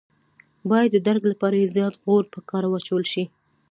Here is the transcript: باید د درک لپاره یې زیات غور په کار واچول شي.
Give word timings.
باید 0.69 0.89
د 0.93 0.97
درک 1.07 1.23
لپاره 1.31 1.55
یې 1.61 1.71
زیات 1.75 1.95
غور 2.03 2.23
په 2.33 2.39
کار 2.49 2.63
واچول 2.67 3.03
شي. 3.11 3.23